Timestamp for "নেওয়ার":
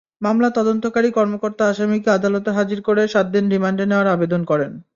3.87-4.07